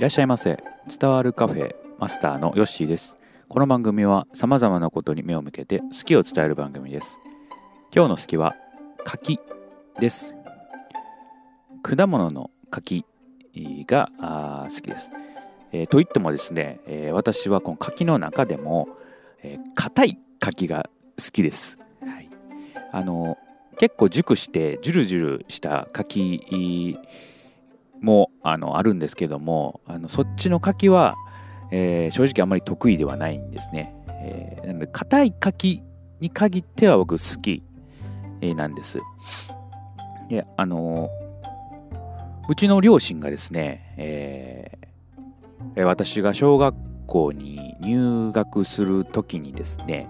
[0.00, 0.56] いらっしゃいませ。
[0.98, 3.18] 伝わるカフェマスターのヨッシーです。
[3.50, 7.20] この番組はさまざまなことに目を向けて好きを伝える番組です。
[7.94, 8.56] 今日の好きは
[9.04, 9.38] 柿
[9.98, 10.34] です。
[11.82, 13.04] 果物の柿
[13.86, 14.10] が
[14.70, 15.10] 好きです、
[15.70, 18.88] えー、といってもですね、えー、私はこの柿の中でも
[19.74, 20.88] 硬、えー、い柿が
[21.22, 22.30] 好きです、はい、
[22.90, 23.36] あの
[23.76, 26.96] 結構熟してジュルジュルした柿
[28.00, 31.14] もあのあるんですけどもあのそっちの柿は、
[31.70, 33.94] えー、正直あまり得意ではないんですね。
[34.22, 35.82] えー、なので硬い柿
[36.20, 37.62] に限っては僕好き、
[38.40, 38.98] えー、なんです。
[40.28, 41.10] であの
[42.48, 46.74] うちの両親がですね、えー、私が小学
[47.06, 50.08] 校に入学する時にですね、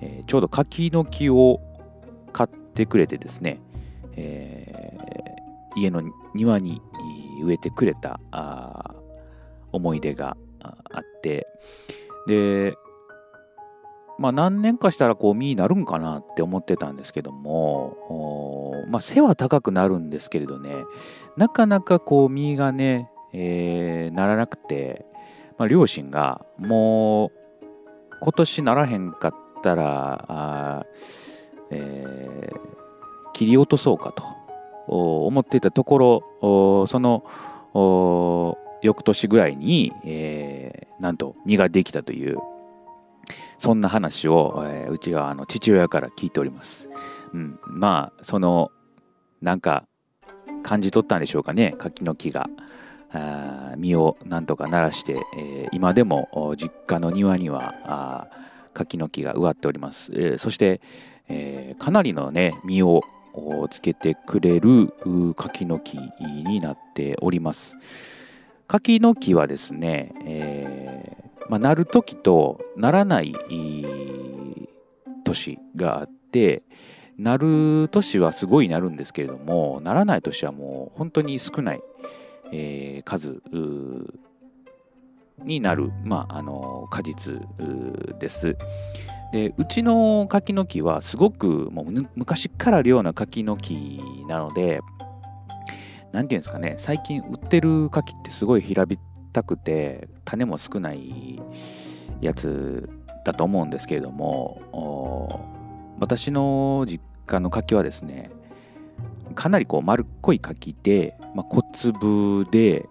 [0.00, 1.60] えー、ちょうど柿の木を
[2.32, 3.60] 買ってくれてですね、
[4.16, 6.02] えー、家の
[6.34, 6.80] 庭に
[7.42, 8.94] 植えてくれたあ
[9.72, 11.46] 思い出があって。
[12.26, 12.76] で
[14.18, 20.74] まあ何年かしたらこう実になるんかなって思ってたんですけどもまあ背は高くなるんですけれどね
[21.36, 25.06] なかなかこう実がね、えー、ならなくて、
[25.56, 27.30] まあ、両親がもう
[28.20, 30.86] 今年ならへんかったらあ、
[31.70, 34.24] えー、切り落とそうかと。
[34.88, 37.24] 思っていたところその
[38.82, 42.38] 翌年ぐらいに、えー、なんと実ができたという
[43.58, 46.88] そんな話を、えー、うちはあの父親から聞いております。
[47.34, 48.70] うん、まあその
[49.42, 49.84] なんか
[50.62, 52.48] 感じ取ったんでしょうかね柿の木が。
[53.78, 58.28] 実をなんとか鳴らして、えー、今でも実家の庭には
[58.74, 60.12] 柿の木が植わっております。
[60.12, 60.82] えー、そして、
[61.26, 63.02] えー、かなりのね実を
[63.70, 64.92] つけてくれる
[65.36, 67.76] 柿の木になっております。
[68.66, 73.34] 柿の木はですね、えー、まあ、なる時とならない
[75.24, 76.62] 年があって、
[77.16, 81.80] なる年はすごいなるんですけれども、ならない年はもう本当に少ない、
[82.52, 83.40] えー、数
[85.42, 87.40] になる、まあ、あの果実
[88.18, 88.56] です。
[89.32, 94.80] でうちの柿の木はすごくもう昔からあるような柿の木なので
[96.12, 98.98] 何て言うんですかね最近売ってる柿ってすごい平べっ
[99.32, 101.40] たくて種も少ない
[102.20, 102.88] やつ
[103.24, 105.44] だと思うんですけれども
[106.00, 108.30] 私の実家の柿はですね
[109.34, 112.88] かなりこう丸っこい柿で、まあ、小粒で、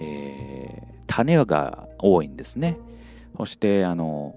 [0.00, 2.76] えー、種が多いんですね。
[3.36, 4.34] そしてあの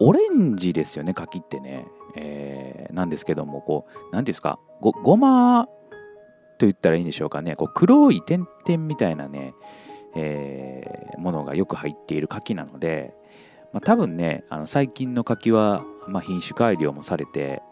[0.00, 5.66] オレンジですよね柿ってね、えー、なんですけどもこう何ていうんですかごごま
[6.58, 7.56] と言ったらいいんでしょうかね。
[7.56, 9.54] こう黒い点々みたいなね、
[10.14, 13.14] えー、ものがよく入っている柿なので、
[13.72, 17.62] まあ、多分ねあの最近の柿は、まあ、品種改良もされて、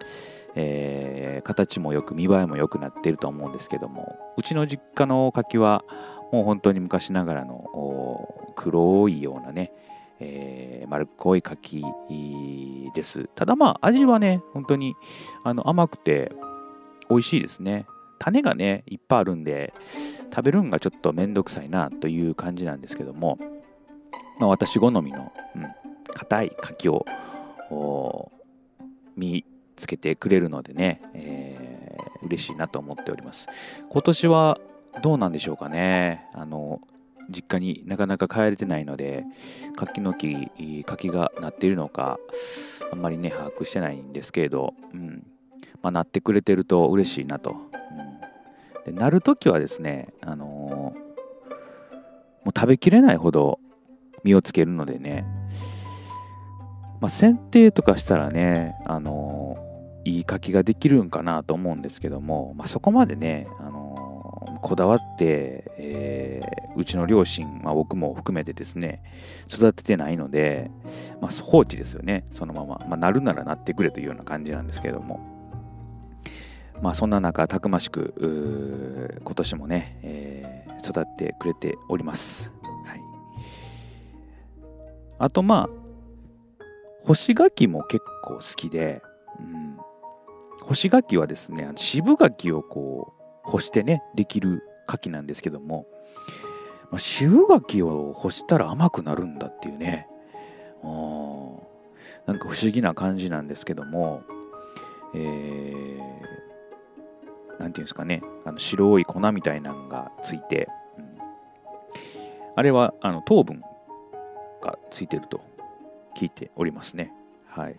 [0.55, 5.85] えー、形もよく見栄えも良くなっていると思うんですけどもうちの実家の柿は
[6.33, 9.73] もう本当に昔ながらの黒いようなね
[10.23, 11.85] えー、丸っこい柿
[12.95, 13.29] です。
[13.35, 14.95] ただまあ味はね、本当に
[15.45, 16.33] あの甘くて
[17.11, 17.87] 美味しいですね。
[18.19, 19.75] 種がね、いっぱいあるんで、
[20.31, 23.39] 食べるんがちょっとめんどくさいなという感じなんですけども、
[24.39, 25.67] まあ、私好みの、うん、
[26.15, 27.05] 硬い柿を
[29.17, 29.45] 見
[29.77, 33.49] つけてくれるのでね、えー、嬉しいなと思っております。
[33.91, 34.59] 今年は
[35.03, 36.27] どうなんでしょうかね。
[36.33, 36.81] あの
[37.31, 39.25] 実家になかなか帰れてないので
[39.77, 42.19] 柿の木柿がなっているのか
[42.91, 45.27] あんまりね把握してないんですけれど、うん。
[45.83, 47.57] まあ、なってくれてると嬉しいなと、
[48.87, 50.99] うん、でなる時はですね、あのー、
[52.45, 53.59] もう食べきれないほど
[54.25, 55.27] 実をつけるのでね、
[57.01, 63.49] まあ、剪定とかしたらね、あのー、いい柿ができるんかなと思うんですけども、まあ、そこまでね、
[64.63, 69.03] こだわって、えー、うちの両親、まあ、僕も含めてですね
[69.49, 70.71] 育ててないので、
[71.21, 72.25] まあ、放置ですよね。
[72.31, 75.21] そのまま、まあ、なるならなってくれというような感じなんですけれども。
[76.83, 82.53] まあそんな中たくましく今年もね、えー、育ってくれております、
[82.85, 83.01] はい、
[85.21, 85.83] あとまあ
[87.05, 89.01] 干し柿も結構好きで、
[89.39, 89.77] うん、
[90.63, 95.87] 干し柿はですね渋柿をこう干してねできる牡蠣なんですけども、
[96.91, 100.07] まあ、渋柿を干したら甘くなるんだっていうね
[102.27, 104.23] なんか不思議な感じなんですけども
[105.15, 105.99] えー、
[107.59, 111.19] ていうんですかねあの白い粉みたいなのがついて、うん、
[112.57, 113.63] あれはあの糖分
[114.63, 115.43] がついてると
[116.17, 117.13] 聞いておりますね。
[117.47, 117.77] はい。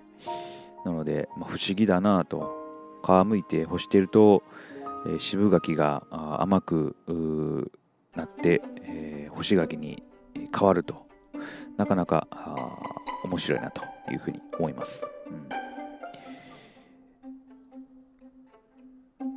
[0.86, 2.52] なので、まあ、不思議だなと、
[3.04, 4.44] 皮むいて干してると、
[5.20, 6.04] 渋柿が
[6.40, 6.96] 甘く
[8.16, 8.62] なって、
[9.32, 10.04] 干し柿に
[10.58, 11.06] 変わると、
[11.78, 12.28] なかなか
[13.24, 15.08] 面白いなというふうに思います。
[19.20, 19.32] うん、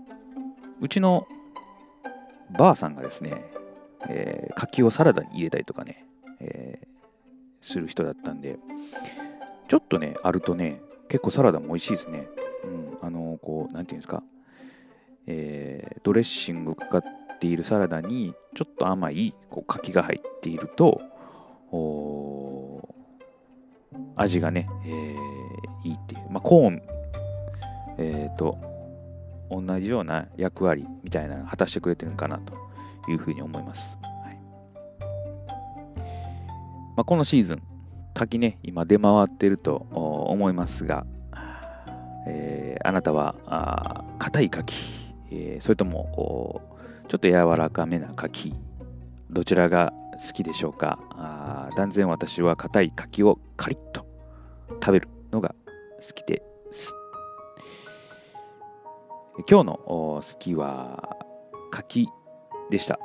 [0.81, 1.27] うちの
[2.57, 3.45] ばあさんがですね、
[4.09, 6.07] えー、柿をサラダに入れたりとかね、
[6.41, 6.87] えー、
[7.61, 8.59] する人だったんで、
[9.69, 12.29] ちょっとね、あるとね、結構サラダも美味しいですね。
[12.65, 14.23] うん、あの、こう、なんていうんですか、
[15.27, 17.03] えー、ドレッシングかかっ
[17.39, 21.01] ているサラダに、ちょっと甘いこう柿が入っていると、
[24.17, 26.31] 味がね、えー、いいっていう。
[26.31, 26.83] まあ、コーン、
[27.99, 28.59] え、ー、と、
[29.51, 32.55] 同じような役割みたいなのを果たしてくれてるのかなと
[33.11, 33.99] いうふうに思います。
[34.03, 34.39] はい
[36.97, 37.63] まあ、このシーズン、
[38.15, 41.07] 柿ね、今出回ってると思いますが、
[42.27, 44.75] えー、あなたは硬い柿、
[45.31, 46.63] えー、それとも
[47.09, 48.55] ちょっと柔らかめな柿、
[49.31, 50.99] どちらが好きでしょうか？
[51.11, 54.07] あ断然私は硬い柿をカリッと
[54.83, 55.55] 食べるのが
[55.97, 56.43] 好きで
[56.73, 56.95] す。
[59.49, 61.17] 今日の好きは
[61.71, 62.09] 柿
[62.71, 62.99] でした。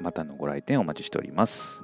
[0.00, 1.82] またのご来店お待ちしております。